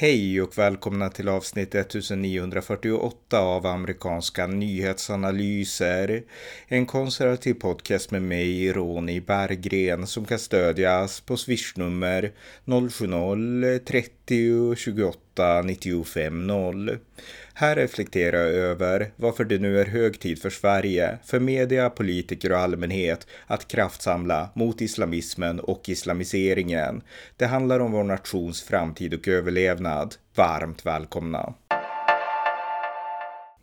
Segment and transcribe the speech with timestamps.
[0.00, 6.22] Hej och välkomna till avsnitt 1948 av amerikanska nyhetsanalyser.
[6.68, 12.32] En konservativ podcast med mig, Ronny Berggren, som kan stödjas på swishnummer
[12.64, 15.18] 070-30 28
[15.64, 16.98] 95 0.
[17.54, 22.52] Här reflekterar jag över varför det nu är hög tid för Sverige, för media, politiker
[22.52, 27.02] och allmänhet att kraftsamla mot islamismen och islamiseringen.
[27.36, 30.14] Det handlar om vår nations framtid och överlevnad.
[30.34, 31.54] Varmt välkomna!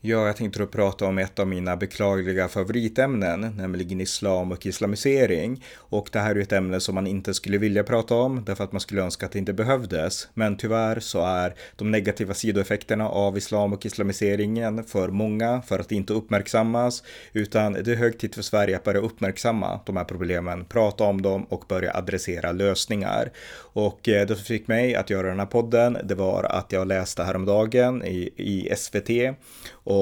[0.10, 5.64] Ja, jag tänkte då prata om ett av mina beklagliga favoritämnen, nämligen islam och islamisering.
[5.76, 8.72] Och det här är ett ämne som man inte skulle vilja prata om, därför att
[8.72, 10.28] man skulle önska att det inte behövdes.
[10.34, 15.92] Men tyvärr så är de negativa sidoeffekterna av islam och islamiseringen för många för att
[15.92, 20.66] inte uppmärksammas, utan det är hög tid för Sverige att börja uppmärksamma de här problemen,
[20.66, 23.32] prata om dem och börja adressera lösningar.
[23.58, 26.88] Och eh, det som fick mig att göra den här podden, det var att jag
[26.88, 29.10] läste häromdagen i, i SVT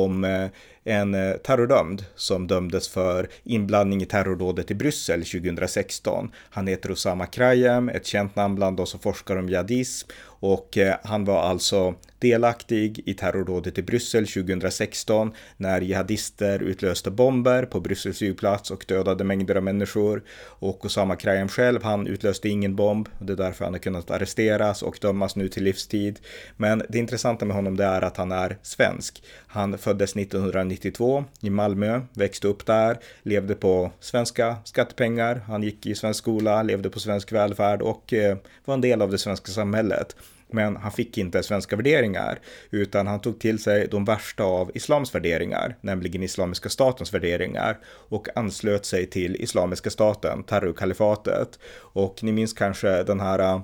[0.04, 0.48] om eh,
[0.84, 6.32] en eh, terrordömd som dömdes för inblandning i terrordådet i Bryssel 2016.
[6.50, 10.96] Han heter Osama Krayem, ett känt namn bland de som forskar om jihadism och eh,
[11.04, 18.18] han var alltså delaktig i terrordådet i Bryssel 2016 när jihadister utlöste bomber på Bryssels
[18.18, 20.24] flygplats och dödade mängder av människor.
[20.60, 23.10] Och Osama Krayem själv, han utlöste ingen bomb.
[23.20, 26.20] Det är därför han har kunnat arresteras och dömas nu till livstid.
[26.58, 29.24] Men det intressanta med honom det är att han är svensk.
[29.48, 35.42] Han föddes 1992 i Malmö, växte upp där, levde på svenska skattepengar.
[35.48, 39.12] Han gick i svensk skola, levde på svensk välfärd och eh, var en del av
[39.12, 40.16] det svenska samhället.
[40.52, 45.16] Men han fick inte svenska värderingar, utan han tog till sig de värsta av islams
[45.16, 51.60] värderingar, nämligen Islamiska statens värderingar, och anslöt sig till Islamiska staten, terrorkalifatet.
[51.78, 53.62] Och ni minns kanske den här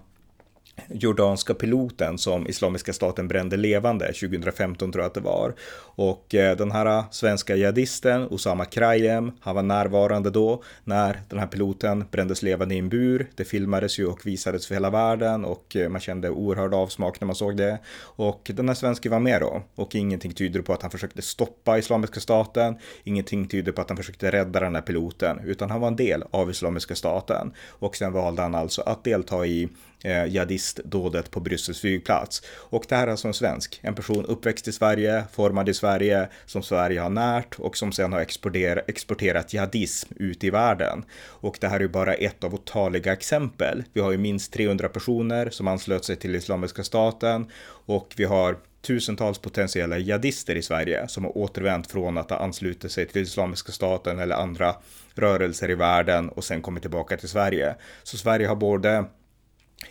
[0.90, 5.54] jordanska piloten som Islamiska staten brände levande 2015 tror jag att det var.
[5.96, 11.40] Och eh, den här eh, svenska jihadisten Osama Krayem, han var närvarande då när den
[11.40, 13.30] här piloten brändes levande i en bur.
[13.36, 17.26] Det filmades ju och visades för hela världen och eh, man kände oerhörd avsmak när
[17.26, 17.80] man såg det.
[18.00, 21.78] Och den här svensken var med då och ingenting tyder på att han försökte stoppa
[21.78, 22.76] Islamiska staten.
[23.04, 26.24] Ingenting tyder på att han försökte rädda den här piloten, utan han var en del
[26.32, 27.54] av Islamiska staten.
[27.70, 29.70] Och sen valde han alltså att delta i
[30.04, 30.26] eh,
[30.74, 32.42] terroristdådet på Bryssels flygplats.
[32.70, 36.30] Och det här är alltså en svensk, en person uppväxt i Sverige, formad i Sverige,
[36.46, 41.06] som Sverige har närt och som sen har exporterat, exporterat jihadism ut i världen.
[41.42, 43.84] Och det här är bara ett av otaliga exempel.
[43.94, 47.48] Vi har ju minst 300 personer som anslöt sig till Islamiska staten
[47.88, 52.92] och vi har tusentals potentiella jihadister i Sverige som har återvänt från att ha anslutit
[52.92, 54.76] sig till Islamiska staten eller andra
[55.16, 57.76] rörelser i världen och sen kommit tillbaka till Sverige.
[58.04, 59.06] Så Sverige har både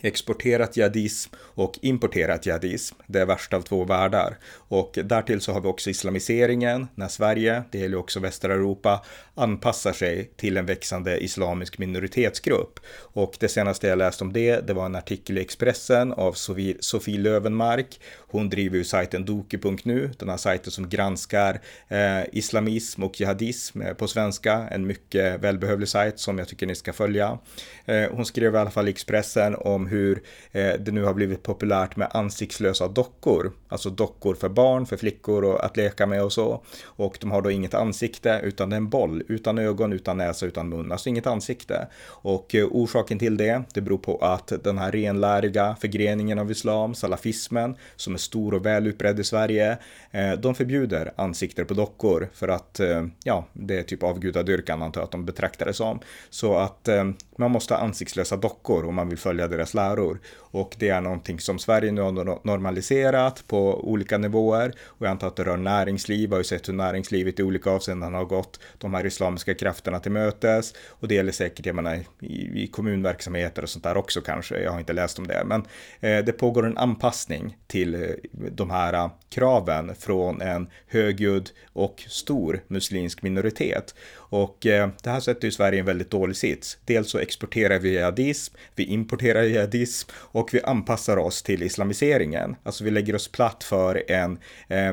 [0.00, 2.96] exporterat jihadism och importerat jihadism.
[3.06, 4.38] Det är värsta av två världar.
[4.52, 9.92] Och därtill så har vi också islamiseringen när Sverige, det gäller också västra Europa, anpassar
[9.92, 12.80] sig till en växande islamisk minoritetsgrupp.
[12.96, 16.32] Och det senaste jag läste om det, det var en artikel i Expressen av
[16.80, 18.00] Sofie Lövenmark.
[18.18, 23.94] Hon driver ju sajten doku.nu, den här sajten som granskar eh, islamism och jihadism eh,
[23.94, 24.68] på svenska.
[24.70, 27.38] En mycket välbehövlig sajt som jag tycker ni ska följa.
[27.84, 31.42] Eh, hon skrev i alla fall i Expressen om hur eh, det nu har blivit
[31.42, 33.52] populärt med ansiktslösa dockor.
[33.68, 36.62] Alltså dockor för barn, för flickor och att leka med och så.
[36.84, 40.46] Och de har då inget ansikte utan det är en boll utan ögon, utan näsa,
[40.46, 41.86] utan mun, alltså inget ansikte.
[42.06, 46.94] Och eh, orsaken till det, det beror på att den här renläriga förgreningen av islam,
[46.94, 49.78] salafismen, som är stor och väl utbredd i Sverige,
[50.10, 55.00] eh, de förbjuder ansikten på dockor för att, eh, ja, det är typ avgudadyrkan antar
[55.00, 56.00] jag att de betraktar det som.
[56.30, 57.04] Så att eh,
[57.36, 60.20] man måste ha ansiktslösa dockor om man vill följa deras läror.
[60.52, 64.74] Och det är någonting som Sverige nu har normaliserat på olika nivåer.
[64.82, 67.70] Och jag antar att det rör näringsliv, jag har ju sett hur näringslivet i olika
[67.70, 70.74] avseenden har gått de här islamiska krafterna till mötes.
[70.88, 74.62] Och det gäller säkert, jag menar, i, i kommunverksamheter och sånt där också kanske.
[74.62, 75.42] Jag har inte läst om det.
[75.46, 75.60] Men
[76.00, 78.00] eh, det pågår en anpassning till eh,
[78.32, 83.94] de här eh, kraven från en högljudd och stor muslimsk minoritet.
[84.30, 86.78] Och eh, det här sätter ju Sverige i en väldigt dålig sits.
[86.84, 92.56] Dels så exporterar vi jihadism, vi importerar jihadism och vi anpassar oss till islamiseringen.
[92.62, 94.38] Alltså vi lägger oss platt för en
[94.68, 94.92] eh,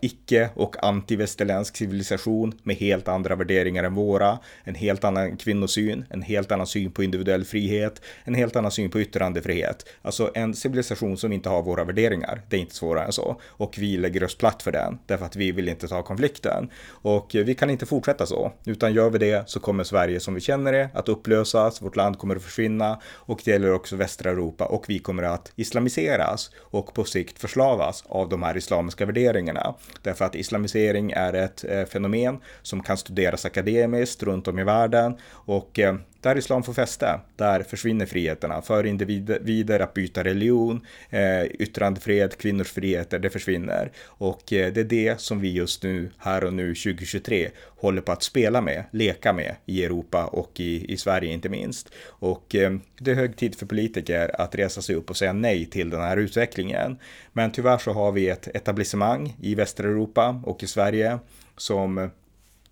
[0.00, 6.22] icke och antivästerländsk civilisation med helt andra värderingar än våra, en helt annan kvinnosyn, en
[6.22, 9.88] helt annan syn på individuell frihet, en helt annan syn på yttrandefrihet.
[10.02, 12.42] Alltså en civilisation som inte har våra värderingar.
[12.48, 13.40] Det är inte svårare än så.
[13.46, 16.70] Och vi lägger oss platt för den, därför att vi vill inte ta konflikten.
[16.86, 20.40] Och vi kan inte fortsätta så, utan gör vi det så kommer Sverige som vi
[20.40, 24.64] känner det att upplösas, vårt land kommer att försvinna och det gäller också västra Europa
[24.64, 29.74] och vi kommer att islamiseras och på sikt förslavas av de här islamiska värderingarna.
[30.02, 35.16] Därför att islamisering är ett eh, fenomen som kan studeras akademiskt runt om i världen
[35.30, 35.96] och eh,
[36.26, 42.72] där islam får fäste, där försvinner friheterna för individer att byta religion, eh, yttrandefrihet, kvinnors
[42.72, 43.92] friheter, det försvinner.
[44.06, 48.12] Och eh, det är det som vi just nu, här och nu 2023, håller på
[48.12, 51.90] att spela med, leka med i Europa och i, i Sverige inte minst.
[52.06, 55.66] Och eh, det är hög tid för politiker att resa sig upp och säga nej
[55.66, 56.98] till den här utvecklingen.
[57.32, 61.18] Men tyvärr så har vi ett etablissemang i Västeuropa och i Sverige
[61.56, 62.10] som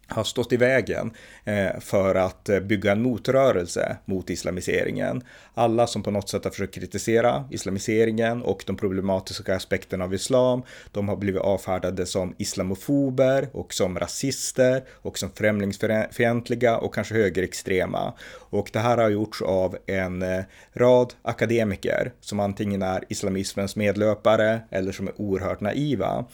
[0.09, 1.11] har stått i vägen
[1.45, 5.23] eh, för att eh, bygga en motrörelse mot islamiseringen.
[5.55, 10.63] Alla som på något sätt har försökt kritisera islamiseringen och de problematiska aspekterna av islam,
[10.93, 18.13] de har blivit avfärdade som islamofober och som rasister och som främlingsfientliga och kanske högerextrema.
[18.31, 24.61] Och det här har gjorts av en eh, rad akademiker som antingen är islamismens medlöpare
[24.71, 26.25] eller som är oerhört naiva.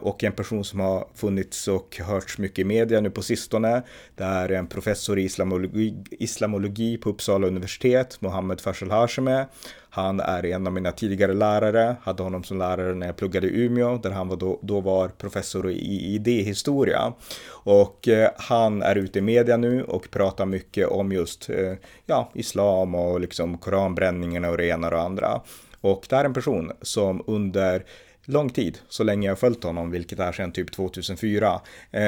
[0.00, 3.82] Och en person som har funnits och hörts mycket i media nu på sistone.
[4.14, 9.44] Det är en professor i islamologi, islamologi på Uppsala universitet, Mohammed Faisal Hashemeh.
[9.90, 13.64] Han är en av mina tidigare lärare, hade honom som lärare när jag pluggade i
[13.64, 17.12] Umeå, där han var då, då var professor i idéhistoria.
[17.48, 21.72] Och eh, han är ute i media nu och pratar mycket om just eh,
[22.06, 25.40] ja, islam och liksom koranbränningarna och det ena och det andra.
[25.80, 27.84] Och det här är en person som under
[28.26, 32.02] lång tid, så länge jag följt honom, vilket är sedan typ 2004, eh,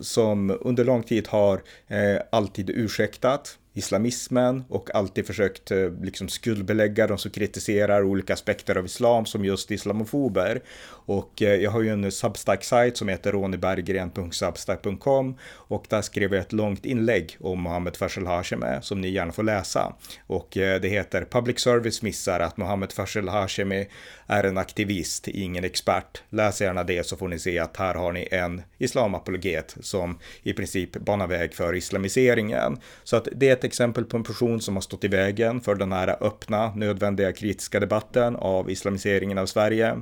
[0.00, 7.06] som under lång tid har eh, alltid ursäktat islamismen och alltid försökt eh, liksom skuldbelägga
[7.06, 10.60] de som kritiserar olika aspekter av islam som just islamofober.
[11.06, 16.52] Och eh, jag har ju en Substack-sajt som heter roniberggren.substack.com och där skrev jag ett
[16.52, 19.94] långt inlägg om Mohammed Faisal Hashemi eh, som ni gärna får läsa.
[20.26, 23.88] Och eh, det heter Public Service missar att Mohammed Faisal Hashemi
[24.26, 26.22] är en aktivist, ingen expert.
[26.30, 30.52] Läs gärna det så får ni se att här har ni en islamapologet som i
[30.52, 32.78] princip banar väg för islamiseringen.
[33.04, 35.74] Så att det är ett exempel på en person som har stått i vägen för
[35.74, 39.96] den här öppna, nödvändiga kritiska debatten av islamiseringen av Sverige.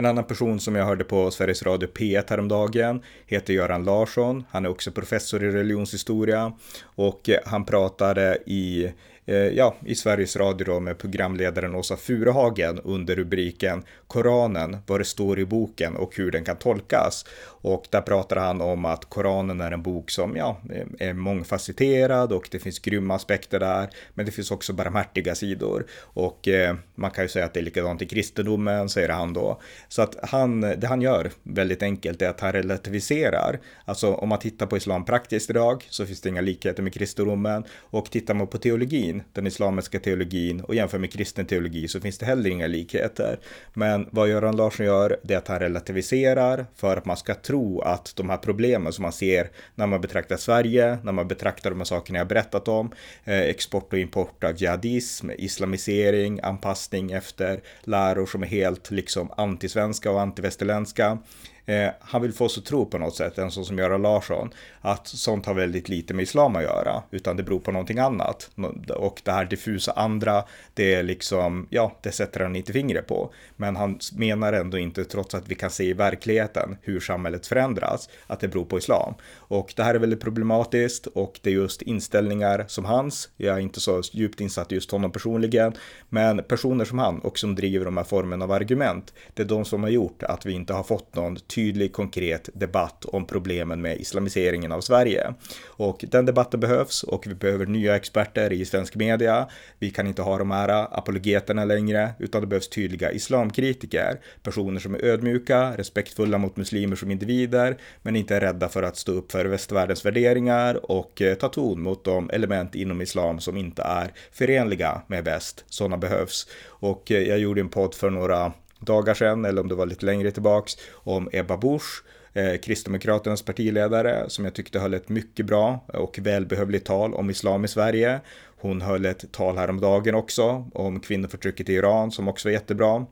[0.00, 4.44] En annan person som jag hörde på Sveriges Radio P1 häromdagen heter Göran Larsson.
[4.50, 6.52] Han är också professor i religionshistoria
[6.82, 8.92] och eh, han pratade i
[9.30, 15.04] Eh, ja, i Sveriges Radio då med programledaren Åsa Furuhagen under rubriken Koranen, vad det
[15.04, 17.26] står i boken och hur den kan tolkas.
[17.62, 20.60] Och där pratar han om att Koranen är en bok som ja,
[20.98, 25.86] är mångfacetterad och det finns grymma aspekter där, men det finns också barmhärtiga sidor.
[26.00, 29.60] Och eh, man kan ju säga att det är likadant i kristendomen, säger han då.
[29.88, 33.60] Så att han, det han gör väldigt enkelt är att han relativiserar.
[33.84, 37.64] Alltså om man tittar på islam praktiskt idag så finns det inga likheter med kristendomen
[37.80, 42.18] och tittar man på teologin den islamiska teologin och jämför med kristen teologi så finns
[42.18, 43.38] det heller inga likheter.
[43.74, 47.80] Men vad Göran Larsson gör, det är att han relativiserar för att man ska tro
[47.80, 51.78] att de här problemen som man ser när man betraktar Sverige, när man betraktar de
[51.78, 52.92] här sakerna jag berättat om,
[53.24, 60.10] eh, export och import av jihadism, islamisering, anpassning efter läror som är helt liksom antisvenska
[60.10, 61.18] och antivästerländska,
[61.66, 64.50] Eh, han vill få oss att tro på något sätt, en sån som Göran Larsson,
[64.80, 68.50] att sånt har väldigt lite med islam att göra, utan det beror på någonting annat.
[68.96, 73.32] Och det här diffusa andra, det är liksom, ja, det sätter han inte fingret på.
[73.56, 78.08] Men han menar ändå inte, trots att vi kan se i verkligheten hur samhället förändras,
[78.26, 79.14] att det beror på islam.
[79.36, 83.60] Och det här är väldigt problematiskt och det är just inställningar som hans, jag är
[83.60, 85.72] inte så djupt insatt i just honom personligen,
[86.08, 89.64] men personer som han och som driver de här formen av argument, det är de
[89.64, 93.82] som har gjort att vi inte har fått någon tydlig tydlig konkret debatt om problemen
[93.82, 95.34] med islamiseringen av Sverige.
[95.66, 99.48] Och den debatten behövs och vi behöver nya experter i svensk media.
[99.78, 104.94] Vi kan inte ha de här apologeterna längre, utan det behövs tydliga islamkritiker, personer som
[104.94, 109.32] är ödmjuka, respektfulla mot muslimer som individer, men inte är rädda för att stå upp
[109.32, 114.12] för västvärldens värderingar och eh, ta ton mot de element inom islam som inte är
[114.32, 115.64] förenliga med väst.
[115.68, 116.48] Sådana behövs.
[116.66, 120.06] Och eh, jag gjorde en podd för några dagar sedan, eller om det var lite
[120.06, 125.84] längre tillbaks, om Ebba Busch, eh, Kristdemokraternas partiledare, som jag tyckte höll ett mycket bra
[125.86, 128.20] och välbehövligt tal om islam i Sverige.
[128.60, 133.06] Hon höll ett tal häromdagen också om kvinnoförtrycket i Iran som också var jättebra.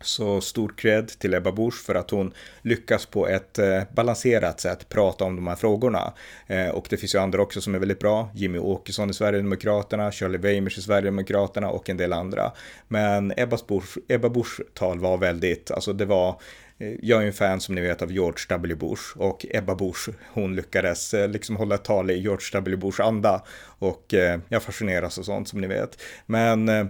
[0.00, 4.88] Så stor cred till Ebba Busch för att hon lyckas på ett eh, balanserat sätt
[4.88, 6.12] prata om de här frågorna.
[6.46, 8.30] Eh, och det finns ju andra också som är väldigt bra.
[8.34, 12.52] Jimmy Åkesson i Sverigedemokraterna, Charlie Weimers i Sverigedemokraterna och en del andra.
[12.88, 16.40] Men Ebba Busch, tal var väldigt, alltså det var
[16.78, 18.74] Eh, jag är en fan som ni vet av George W.
[18.74, 22.76] Bush och Ebba Bush, hon lyckades eh, liksom hålla ett tal i George W.
[22.76, 23.42] Bush anda
[23.78, 26.02] och eh, jag fascineras och sånt som ni vet.
[26.26, 26.86] Men eh,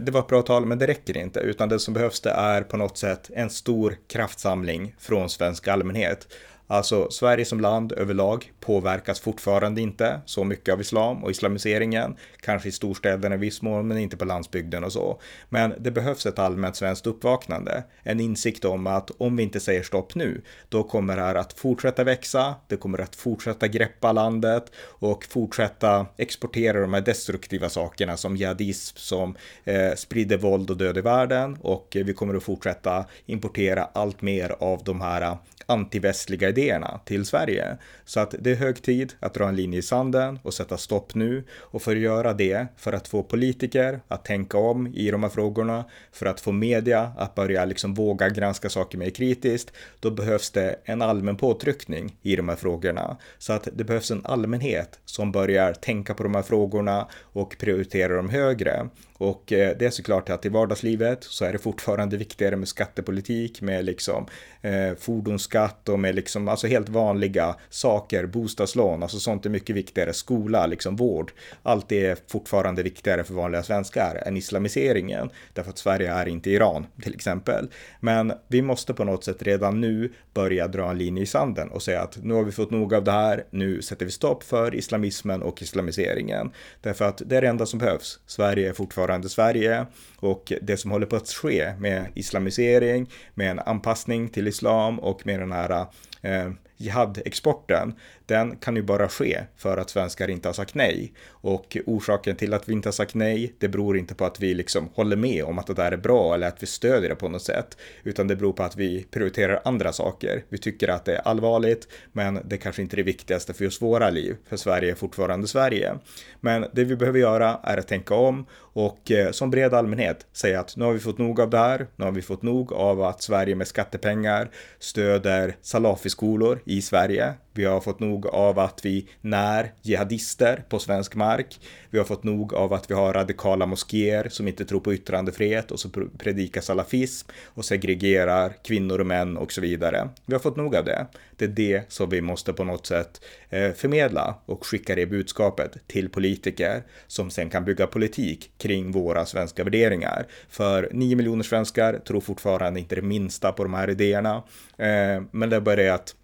[0.00, 2.62] det var ett bra tal, men det räcker inte, utan det som behövs det är
[2.62, 6.28] på något sätt en stor kraftsamling från svensk allmänhet.
[6.72, 12.16] Alltså Sverige som land överlag påverkas fortfarande inte så mycket av islam och islamiseringen.
[12.40, 15.20] Kanske i storstäderna i viss mån, men inte på landsbygden och så.
[15.48, 17.84] Men det behövs ett allmänt svenskt uppvaknande.
[18.02, 21.52] En insikt om att om vi inte säger stopp nu, då kommer det här att
[21.52, 22.54] fortsätta växa.
[22.68, 28.96] Det kommer att fortsätta greppa landet och fortsätta exportera de här destruktiva sakerna som jihadism,
[28.96, 33.88] som eh, sprider våld och död i världen och eh, vi kommer att fortsätta importera
[33.92, 35.34] allt mer av de här eh,
[35.66, 36.59] antivästliga idéerna
[37.04, 37.76] till Sverige.
[38.04, 41.14] Så att det är hög tid att dra en linje i sanden och sätta stopp
[41.14, 41.44] nu.
[41.58, 45.30] Och för att göra det, för att få politiker att tänka om i de här
[45.30, 50.50] frågorna, för att få media att börja liksom våga granska saker mer kritiskt, då behövs
[50.50, 53.16] det en allmän påtryckning i de här frågorna.
[53.38, 58.16] Så att det behövs en allmänhet som börjar tänka på de här frågorna och prioritera
[58.16, 58.88] dem högre.
[59.20, 63.60] Och eh, det är såklart att i vardagslivet så är det fortfarande viktigare med skattepolitik,
[63.60, 64.26] med liksom
[64.62, 70.12] eh, fordonsskatt och med liksom alltså helt vanliga saker, bostadslån, alltså sånt är mycket viktigare,
[70.12, 71.32] skola, liksom vård.
[71.62, 76.50] Allt det är fortfarande viktigare för vanliga svenskar än islamiseringen, därför att Sverige är inte
[76.50, 77.68] Iran till exempel.
[78.00, 81.82] Men vi måste på något sätt redan nu börja dra en linje i sanden och
[81.82, 84.74] säga att nu har vi fått nog av det här, nu sätter vi stopp för
[84.74, 86.50] islamismen och islamiseringen.
[86.80, 88.20] Därför att det är det enda som behövs.
[88.26, 89.86] Sverige är fortfarande nuvarande Sverige
[90.16, 95.26] och det som håller på att ske med islamisering, med en anpassning till islam och
[95.26, 95.86] med den här
[96.22, 96.50] eh,
[96.80, 97.94] jihad-exporten,
[98.26, 101.12] den kan ju bara ske för att svenskar inte har sagt nej.
[101.28, 104.54] Och orsaken till att vi inte har sagt nej, det beror inte på att vi
[104.54, 107.28] liksom håller med om att det där är bra eller att vi stödjer det på
[107.28, 110.44] något sätt, utan det beror på att vi prioriterar andra saker.
[110.48, 113.82] Vi tycker att det är allvarligt, men det kanske inte är det viktigaste för just
[113.82, 115.98] våra liv, för Sverige är fortfarande Sverige.
[116.40, 120.60] Men det vi behöver göra är att tänka om och eh, som bred allmänhet säga
[120.60, 123.02] att nu har vi fått nog av det här, nu har vi fått nog av
[123.02, 127.34] att Sverige med skattepengar stöder salafiskolor i Sverige.
[127.52, 131.60] Vi har fått nog av att vi när jihadister på svensk mark.
[131.90, 135.70] Vi har fått nog av att vi har radikala moskéer som inte tror på yttrandefrihet
[135.70, 140.08] och så predikar salafism och segregerar kvinnor och män och så vidare.
[140.26, 141.06] Vi har fått nog av det.
[141.36, 145.76] Det är det som vi måste på något sätt eh, förmedla och skicka det budskapet
[145.86, 150.26] till politiker som sen kan bygga politik kring våra svenska värderingar.
[150.48, 154.42] För nio miljoner svenskar tror fortfarande inte det minsta på de här idéerna.
[154.78, 156.14] Eh, men det är bara det att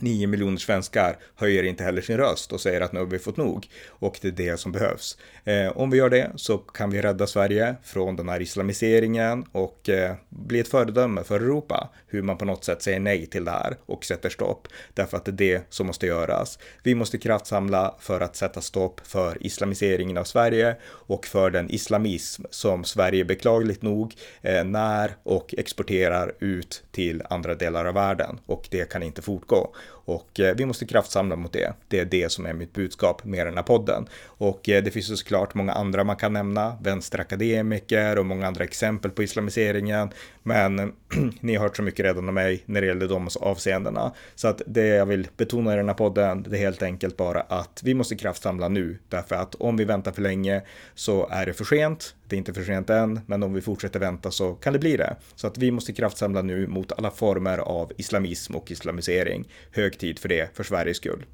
[0.00, 3.36] 9 miljoner svenskar höjer inte heller sin röst och säger att nu har vi fått
[3.36, 3.66] nog.
[3.88, 5.18] Och det är det som behövs.
[5.44, 9.88] Eh, om vi gör det så kan vi rädda Sverige från den här islamiseringen och
[9.88, 11.88] eh, bli ett föredöme för Europa.
[12.06, 14.68] Hur man på något sätt säger nej till det här och sätter stopp.
[14.94, 16.58] Därför att det är det som måste göras.
[16.82, 22.42] Vi måste kraftsamla för att sätta stopp för islamiseringen av Sverige och för den islamism
[22.50, 28.40] som Sverige beklagligt nog eh, när och exporterar ut till andra delar av världen.
[28.46, 29.74] Och det kan inte fortgå.
[29.90, 31.72] Och eh, vi måste kraftsamla mot det.
[31.88, 34.08] Det är det som är mitt budskap med den här podden.
[34.24, 38.64] Och eh, det finns ju såklart många andra man kan nämna, vänsterakademiker och många andra
[38.64, 40.10] exempel på islamiseringen.
[40.42, 40.76] Men
[41.40, 44.12] ni har hört så mycket redan av mig när det gäller de avseendena.
[44.34, 47.40] Så att det jag vill betona i den här podden, det är helt enkelt bara
[47.40, 48.98] att vi måste kraftsamla nu.
[49.08, 50.62] Därför att om vi väntar för länge
[50.94, 52.14] så är det för sent.
[52.28, 54.96] Det är inte för sent än, men om vi fortsätter vänta så kan det bli
[54.96, 55.16] det.
[55.34, 59.48] Så att vi måste kraftsamla nu mot alla former av islamism och islamisering.
[59.72, 61.24] Hög tid för det, för Sveriges skull.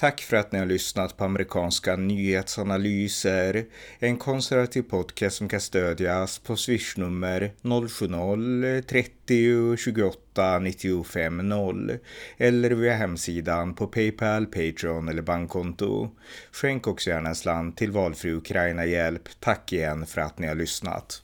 [0.00, 3.64] Tack för att ni har lyssnat på amerikanska nyhetsanalyser.
[3.98, 11.98] En konservativ podcast som kan stödjas på swishnummer 070-30 28 95 0
[12.36, 16.10] eller via hemsidan på Paypal, Patreon eller bankkonto.
[16.52, 19.28] Skänk också gärna en slant till valfri Ukraina-hjälp.
[19.40, 21.22] Tack igen för att ni har lyssnat.